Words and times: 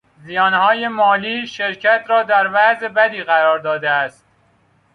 زیانهای 0.23 0.87
مالی 0.87 1.47
شرکت 1.47 2.03
را 2.07 2.23
در 2.23 2.49
وضع 2.53 2.87
بدی 2.87 3.23
قرار 3.23 3.59
داده 3.59 3.89
است. 3.89 4.25